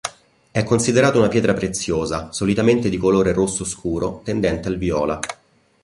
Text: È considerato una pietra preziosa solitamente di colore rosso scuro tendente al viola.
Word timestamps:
È 0.49 0.63
considerato 0.63 1.19
una 1.19 1.27
pietra 1.27 1.53
preziosa 1.53 2.31
solitamente 2.31 2.89
di 2.89 2.97
colore 2.97 3.33
rosso 3.33 3.63
scuro 3.65 4.21
tendente 4.23 4.67
al 4.67 4.77
viola. 4.79 5.19